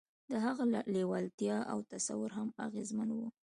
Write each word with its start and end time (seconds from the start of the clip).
د 0.29 0.31
هغه 0.45 0.63
لېوالتیا 0.93 1.57
او 1.71 1.77
تصور 1.91 2.29
هم 2.37 2.47
اغېزمن 2.65 3.09
وو 3.13 3.27